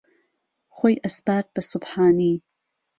خۆی 0.75 0.95
ئهسپارد 1.03 1.47
به 1.55 1.61
سوبحانی 1.69 2.33